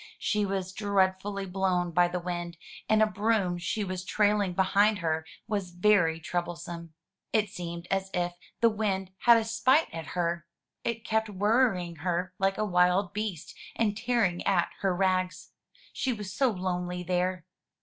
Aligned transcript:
She 0.17 0.47
was 0.47 0.73
dreadfully 0.73 1.45
blown 1.45 1.91
by 1.91 2.07
the 2.07 2.19
wind, 2.19 2.57
and 2.89 3.03
a 3.03 3.05
broom 3.05 3.59
she 3.59 3.83
was 3.83 4.03
trailing 4.03 4.53
behind 4.53 4.97
her 4.97 5.27
was 5.47 5.69
very 5.69 6.19
troublesome. 6.19 6.95
It 7.31 7.49
seemed 7.51 7.87
as 7.91 8.09
if 8.11 8.33
the 8.61 8.69
wind 8.71 9.11
had 9.25 9.37
a 9.37 9.43
spite 9.45 9.93
at 9.93 10.07
her— 10.17 10.47
it 10.83 11.05
kept 11.05 11.29
worrying 11.29 11.97
her 11.97 12.33
like 12.39 12.57
a 12.57 12.65
wild 12.65 13.13
beast, 13.13 13.53
and 13.75 13.95
tearing 13.95 14.41
at 14.47 14.71
her 14.79 14.95
rags. 14.95 15.51
She 15.93 16.13
was 16.13 16.33
so 16.33 16.49
lonely 16.49 17.03
there! 17.03 17.45